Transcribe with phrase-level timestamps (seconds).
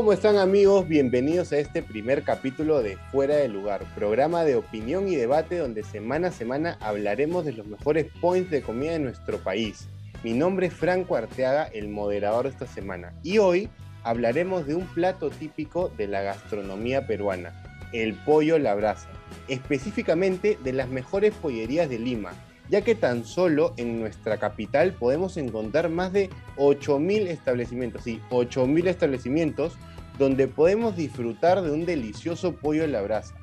[0.00, 0.88] ¿Cómo están amigos?
[0.88, 5.82] Bienvenidos a este primer capítulo de Fuera de Lugar, programa de opinión y debate donde
[5.82, 9.88] semana a semana hablaremos de los mejores points de comida de nuestro país.
[10.24, 13.68] Mi nombre es Franco Arteaga, el moderador de esta semana, y hoy
[14.02, 17.52] hablaremos de un plato típico de la gastronomía peruana,
[17.92, 19.10] el pollo la brasa,
[19.48, 22.32] específicamente de las mejores pollerías de Lima,
[22.70, 28.86] ya que tan solo en nuestra capital podemos encontrar más de 8.000 establecimientos, sí, 8.000
[28.86, 29.76] establecimientos
[30.18, 33.34] donde podemos disfrutar de un delicioso pollo a la brasa.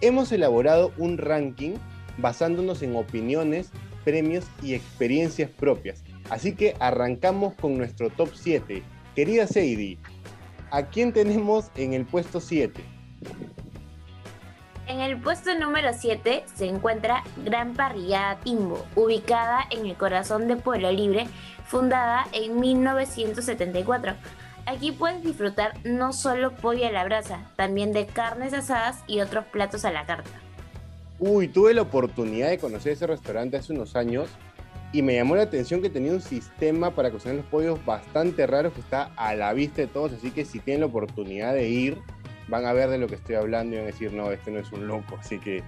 [0.00, 1.74] Hemos elaborado un ranking
[2.18, 3.70] basándonos en opiniones,
[4.04, 6.02] premios y experiencias propias.
[6.30, 8.82] Así que arrancamos con nuestro top 7.
[9.14, 9.98] Querida Seidi,
[10.70, 12.93] ¿a quién tenemos en el puesto 7?
[14.94, 20.54] En el puesto número 7 se encuentra Gran Parrillada Timbo, ubicada en el corazón de
[20.54, 21.26] Pueblo Libre,
[21.66, 24.12] fundada en 1974.
[24.66, 29.44] Aquí puedes disfrutar no solo pollo a la brasa, también de carnes asadas y otros
[29.46, 30.30] platos a la carta.
[31.18, 34.28] Uy, tuve la oportunidad de conocer ese restaurante hace unos años
[34.92, 38.72] y me llamó la atención que tenía un sistema para cocinar los pollos bastante raro
[38.72, 41.98] que está a la vista de todos, así que si tienen la oportunidad de ir,
[42.48, 44.58] van a ver de lo que estoy hablando y van a decir, no, este no
[44.58, 45.16] es un loco.
[45.18, 45.62] Así que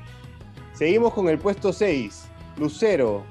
[0.74, 2.24] seguimos con el puesto 6,
[2.58, 3.24] Lucero.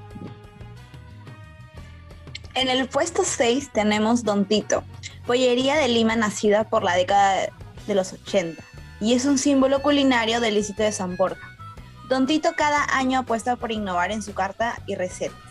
[2.54, 4.82] En el puesto 6 tenemos Don Tito,
[5.26, 7.48] pollería de Lima nacida por la década
[7.86, 8.62] de los 80
[9.00, 11.56] y es un símbolo culinario del distrito de San Borja.
[12.08, 15.45] Don Tito cada año apuesta por innovar en su carta y recetas.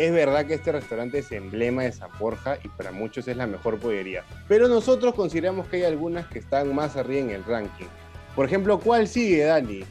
[0.00, 3.46] Es verdad que este restaurante es emblema de San Borja y para muchos es la
[3.46, 7.84] mejor pollería, pero nosotros consideramos que hay algunas que están más arriba en el ranking.
[8.34, 9.84] Por ejemplo, ¿cuál sigue, Dani?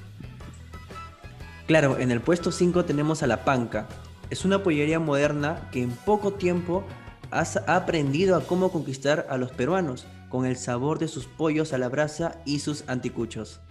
[1.68, 3.88] Claro, en el puesto 5 tenemos a La Panca.
[4.32, 6.83] Es una pollería moderna que en poco tiempo
[7.30, 11.78] ha aprendido a cómo conquistar a los peruanos con el sabor de sus pollos a
[11.78, 13.62] la brasa y sus anticuchos.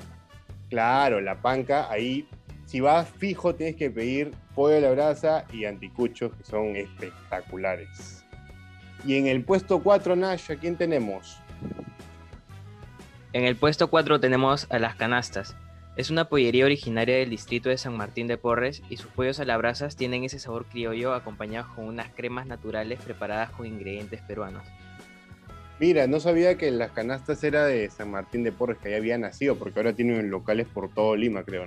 [0.70, 2.28] Claro, La Panca, ahí
[2.68, 8.24] si vas fijo tienes que pedir pollo a la brasa y anticuchos que son espectaculares.
[9.06, 11.38] Y en el puesto 4, Nash, ¿a quién tenemos?
[13.32, 15.54] En el puesto 4 tenemos a Las Canastas.
[15.94, 19.44] Es una pollería originaria del distrito de San Martín de Porres y sus pollos a
[19.44, 24.64] la brasa tienen ese sabor criollo acompañados con unas cremas naturales preparadas con ingredientes peruanos.
[25.78, 29.18] Mira, no sabía que Las Canastas era de San Martín de Porres, que ahí había
[29.18, 31.64] nacido, porque ahora tienen locales por todo Lima, creo.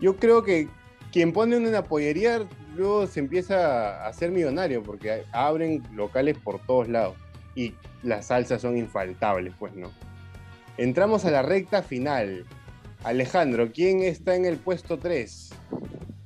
[0.00, 0.66] Yo creo que
[1.12, 6.88] quien pone una pollería luego se empieza a ser millonario porque abren locales por todos
[6.88, 7.16] lados
[7.54, 9.90] y las salsas son infaltables, pues no.
[10.76, 12.46] Entramos a la recta final.
[13.02, 15.50] Alejandro, ¿quién está en el puesto 3?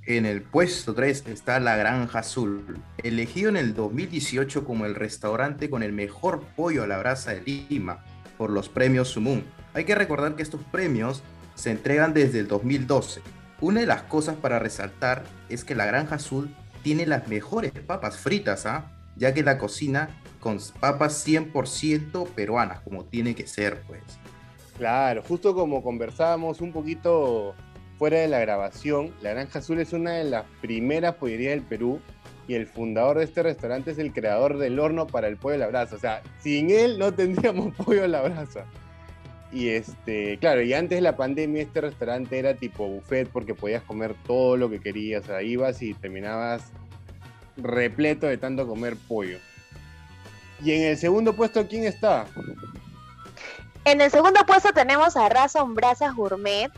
[0.06, 5.70] En el puesto 3 está La Granja Azul, elegido en el 2018 como el restaurante
[5.70, 8.04] con el mejor pollo a la brasa de Lima
[8.36, 9.44] por los premios Sumun.
[9.72, 11.22] Hay que recordar que estos premios
[11.54, 13.22] se entregan desde el 2012
[13.60, 18.18] una de las cosas para resaltar es que la Granja Azul tiene las mejores papas
[18.18, 18.90] fritas, ¿ah?
[19.16, 20.10] ya que la cocina
[20.40, 24.02] con papas 100% peruanas, como tiene que ser, pues.
[24.76, 27.54] Claro, justo como conversábamos un poquito
[27.98, 32.00] fuera de la grabación, la Granja Azul es una de las primeras pollerías del Perú
[32.46, 35.58] y el fundador de este restaurante es el creador del horno para el pollo a
[35.58, 35.96] la brasa.
[35.96, 38.66] O sea, sin él no tendríamos pollo a la brasa.
[39.54, 43.84] Y este, claro, y antes de la pandemia este restaurante era tipo buffet porque podías
[43.84, 45.22] comer todo lo que querías.
[45.22, 46.72] O sea, ibas y terminabas
[47.56, 49.38] repleto de tanto comer pollo.
[50.60, 52.26] Y en el segundo puesto, ¿quién está?
[53.84, 56.72] En el segundo puesto tenemos a Raza Brasas Gourmet.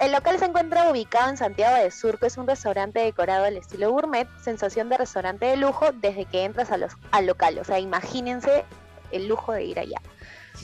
[0.00, 3.92] el local se encuentra ubicado en Santiago de Surco, es un restaurante decorado al estilo
[3.92, 7.58] gourmet, sensación de restaurante de lujo desde que entras a los, al local.
[7.58, 8.64] O sea, imagínense
[9.10, 10.00] el lujo de ir allá.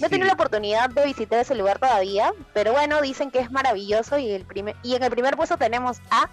[0.00, 3.50] No he tenido la oportunidad de visitar ese lugar todavía, pero bueno, dicen que es
[3.50, 6.28] maravilloso y, el primer, y en el primer puesto tenemos a...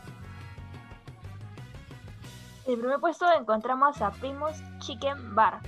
[2.66, 5.62] En el primer puesto encontramos a Primus Chicken Bar.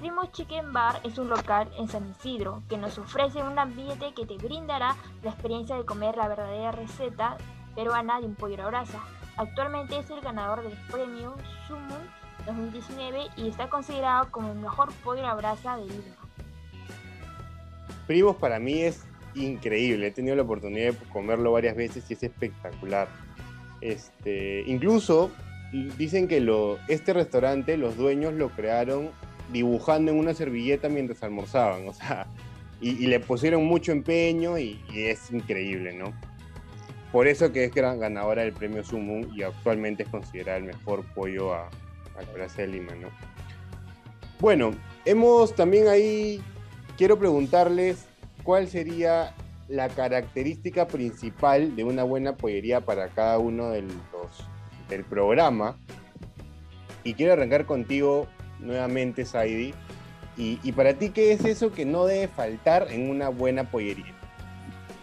[0.00, 4.26] Primus Chicken Bar es un local en San Isidro que nos ofrece un ambiente que
[4.26, 7.36] te brindará la experiencia de comer la verdadera receta
[7.74, 9.00] peruana de un pollo a brasa.
[9.36, 11.36] Actualmente es el ganador del premio
[11.66, 12.10] Sumun
[12.46, 16.27] 2019 y está considerado como el mejor pollo a brasa de Lima.
[18.08, 19.02] Primos para mí es
[19.34, 20.06] increíble.
[20.06, 23.06] He tenido la oportunidad de comerlo varias veces y es espectacular.
[23.82, 25.30] Este, incluso
[25.98, 29.10] dicen que lo, este restaurante los dueños lo crearon
[29.52, 31.86] dibujando en una servilleta mientras almorzaban.
[31.86, 32.26] O sea,
[32.80, 36.14] y, le pusieron mucho empeño y, es increíble, ¿no?
[37.12, 41.52] Por eso que es ganadora del premio Sumun y actualmente es considerada el mejor pollo
[41.52, 43.08] a, a la Plaza de Lima, ¿no?
[44.40, 44.72] Bueno,
[45.08, 46.38] Hemos también ahí,
[46.98, 48.06] quiero preguntarles
[48.42, 49.32] cuál sería
[49.68, 53.92] la característica principal de una buena pollería para cada uno de los,
[54.88, 55.76] del programa.
[57.04, 58.26] Y quiero arrancar contigo
[58.58, 59.72] nuevamente, Saidi.
[60.36, 64.14] Y, y para ti, ¿qué es eso que no debe faltar en una buena pollería?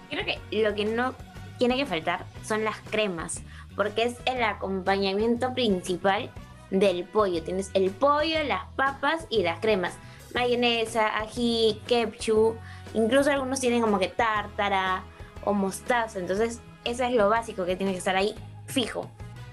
[0.10, 1.14] Creo que lo que no
[1.58, 3.42] tiene que faltar son las cremas,
[3.76, 6.30] porque es el acompañamiento principal
[6.72, 7.42] del pollo.
[7.44, 9.98] Tienes el pollo, las papas y las cremas.
[10.36, 12.58] Mayonesa, ají, ketchup,
[12.94, 15.04] incluso algunos tienen como que tártara
[15.46, 16.20] o mostaza.
[16.20, 18.36] Entonces, eso es lo básico que tiene que estar ahí
[18.68, 19.10] fijo.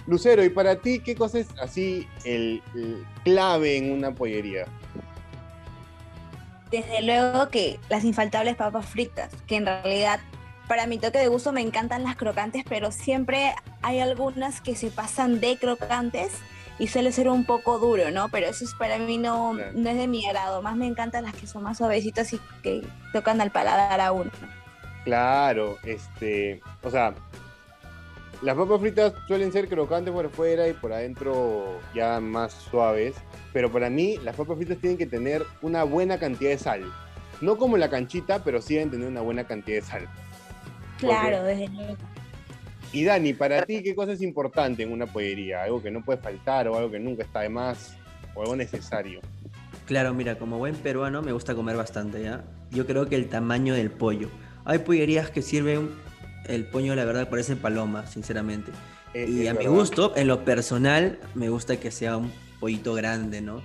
[0.07, 4.67] Lucero, ¿y para ti qué cosa es así el, el clave en una pollería?
[6.73, 10.19] Desde luego que las infaltables papas fritas, que en realidad
[10.67, 14.91] para mi toque de gusto me encantan las crocantes, pero siempre hay algunas que se
[14.91, 16.33] pasan de crocantes
[16.79, 18.29] y suele ser un poco duro, ¿no?
[18.31, 19.73] Pero eso es para mí no, Claro.
[19.75, 20.63] no es de mi agrado.
[20.63, 22.83] Más me encantan las que son más suavecitas y que
[23.13, 24.31] tocan al paladar a uno.
[25.05, 27.15] Claro, este, o sea,
[28.41, 33.15] las papas fritas suelen ser crocantes por fuera y por adentro ya más suaves,
[33.53, 36.93] pero para mí las papas fritas tienen que tener una buena cantidad de sal.
[37.41, 40.09] No como la canchita, pero sí deben tener una buena cantidad de sal.
[40.99, 41.97] Claro, desde luego.
[42.93, 45.63] Y Dani, para ti, ¿qué cosa es importante en una pollería?
[45.63, 47.97] ¿Algo que no puede faltar o algo que nunca está de más
[48.35, 49.21] o algo necesario?
[49.87, 52.45] Claro, mira, como buen peruano me gusta comer bastante, ¿ya?
[52.71, 54.29] Yo creo que el tamaño del pollo.
[54.65, 55.91] Hay pollerías que sirven
[56.47, 58.71] el pollo, la verdad, parece paloma, sinceramente.
[59.15, 62.31] Y es a mi gusto, en lo personal, me gusta que sea un
[62.61, 63.63] pollito grande, ¿no?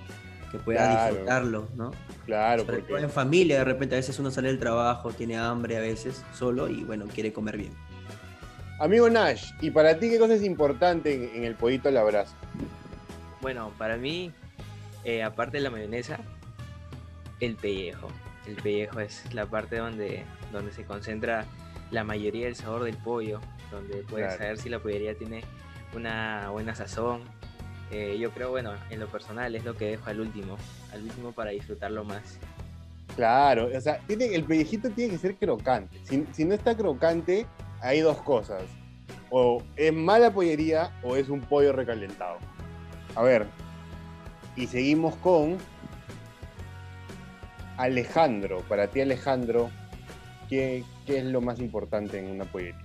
[0.50, 1.06] Que pueda Claro.
[1.06, 1.90] disfrutarlo, ¿no?
[2.24, 5.76] Claro, Sobre porque en familia, de repente a veces uno sale del trabajo, tiene hambre
[5.76, 7.72] a veces solo y bueno, quiere comer bien.
[8.78, 12.04] Amigo Nash, ¿y para ti qué cosa es importante en, en el pollito a la
[12.04, 12.34] brasa?
[13.40, 14.32] Bueno, para mí,
[15.04, 16.18] eh, aparte de la mayonesa,
[17.40, 18.08] el pellejo.
[18.46, 21.44] El pellejo es la parte donde, donde se concentra
[21.90, 23.40] la mayoría del sabor del pollo,
[23.72, 24.38] donde puedes Claro.
[24.38, 25.42] saber si la pollería tiene
[25.94, 27.22] una buena sazón.
[27.90, 30.56] Eh, yo creo, bueno, en lo personal es lo que dejo al último,
[30.92, 32.38] al último para disfrutarlo más.
[33.16, 35.98] Claro, o sea, tiene, el pellejito tiene que ser crocante.
[36.04, 37.46] Si, si no está crocante,
[37.80, 38.62] hay dos cosas.
[39.30, 42.38] O es mala pollería o es un pollo recalentado.
[43.14, 43.46] A ver,
[44.56, 45.58] y seguimos con
[47.76, 48.62] Alejandro.
[48.68, 49.70] Para ti, Alejandro,
[50.48, 52.84] ¿qué, qué es lo más importante en una pollería?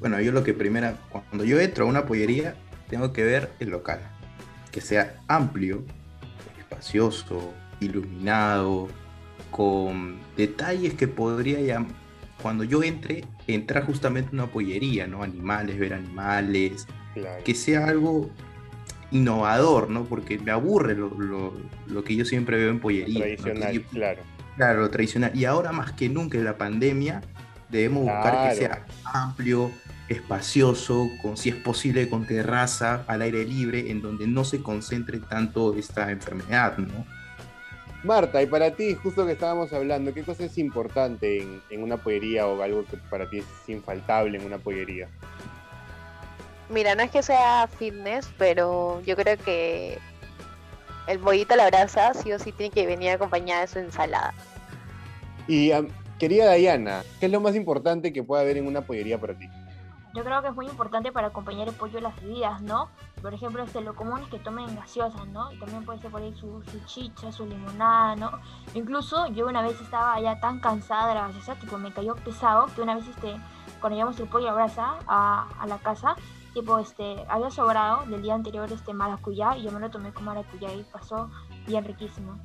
[0.00, 2.54] Bueno, yo lo que primera, cuando yo entro a una pollería,
[2.88, 4.00] tengo que ver el local.
[4.70, 5.84] Que sea amplio,
[6.58, 8.88] espacioso, iluminado,
[9.50, 11.84] con detalles que podría ya,
[12.42, 15.22] cuando yo entre, entrar justamente una pollería, ¿no?
[15.22, 17.42] Animales, ver animales, Claro.
[17.44, 18.30] que sea algo
[19.10, 20.04] innovador, ¿no?
[20.04, 21.54] Porque me aburre lo, lo-
[21.86, 23.14] lo que yo siempre veo en pollería.
[23.20, 23.20] ¿no?
[23.42, 24.22] Tradicional, yo- claro.
[24.56, 25.30] Claro, lo tradicional.
[25.34, 27.22] Y ahora más que nunca en la pandemia,
[27.68, 29.70] debemos buscar que sea amplio,
[30.08, 35.18] espacioso, con, si es posible con terraza, al aire libre, en donde no se concentre
[35.20, 37.06] tanto esta enfermedad, ¿no?
[38.04, 41.96] Marta, y para ti, justo que estábamos hablando, ¿qué cosa es importante en, en una
[41.96, 45.08] pollería o algo que para ti es infaltable en una pollería?
[46.68, 49.98] Mira, no es que sea fitness, pero yo creo que
[51.08, 54.34] el pollito a la brasa sí o sí tiene que venir acompañada de su ensalada.
[55.48, 59.18] Y am, querida Dayana, ¿qué es lo más importante que puede haber en una pollería
[59.18, 59.48] para ti?
[60.18, 62.88] Yo creo que es muy importante para acompañar el pollo las bebidas, ¿no?
[63.22, 65.52] Por ejemplo, este, lo común es que tomen gaseosas, ¿no?
[65.52, 68.32] Y también puede ser por ahí su, su chicha, su limonada, ¿no?
[68.74, 72.66] Incluso yo una vez estaba ya tan cansada de la gaseosa, tipo me cayó pesado,
[72.74, 73.36] que una vez este,
[73.80, 76.16] cuando llevamos el pollo a brasa a, a la casa,
[76.52, 80.24] tipo este, había sobrado del día anterior este maracuyá y yo me lo tomé con
[80.24, 81.30] maracuyá y pasó
[81.64, 82.36] bien riquísimo.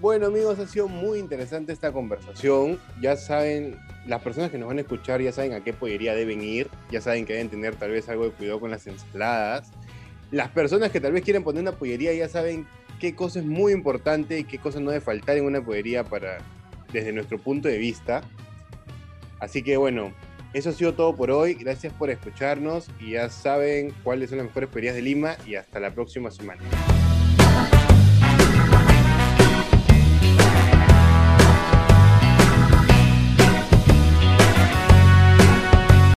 [0.00, 2.80] Bueno amigos, ha sido muy interesante esta conversación.
[3.02, 6.42] Ya saben, las personas que nos van a escuchar ya saben a qué pollería deben
[6.42, 9.70] ir, ya saben que deben tener tal vez algo de cuidado con las ensaladas.
[10.30, 12.66] Las personas que tal vez quieren poner una pollería ya saben
[13.00, 16.38] qué cosa es muy importante y qué cosa no debe faltar en una pollería para,
[16.92, 18.22] desde nuestro punto de vista.
[19.38, 20.12] Así que bueno,
[20.52, 21.54] eso ha sido todo por hoy.
[21.54, 25.80] Gracias por escucharnos y ya saben cuáles son las mejores pollerías de Lima y hasta
[25.80, 26.60] la próxima semana.